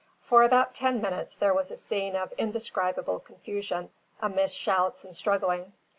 [0.23, 5.73] For about ten minutes, there was a scene of indescribable confusion amidst shouts and struggling.